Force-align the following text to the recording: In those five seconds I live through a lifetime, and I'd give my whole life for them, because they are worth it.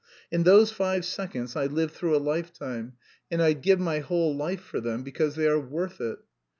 In 0.31 0.41
those 0.41 0.71
five 0.71 1.05
seconds 1.05 1.55
I 1.55 1.67
live 1.67 1.91
through 1.91 2.15
a 2.15 2.17
lifetime, 2.17 2.93
and 3.29 3.39
I'd 3.39 3.61
give 3.61 3.79
my 3.79 3.99
whole 3.99 4.35
life 4.35 4.61
for 4.61 4.81
them, 4.81 5.03
because 5.03 5.35
they 5.35 5.47
are 5.47 5.59
worth 5.59 6.01
it. 6.01 6.17